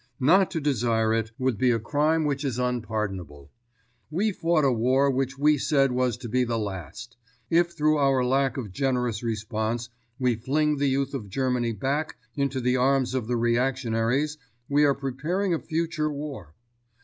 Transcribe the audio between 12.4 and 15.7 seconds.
the arms of the reactionaries, we are preparing a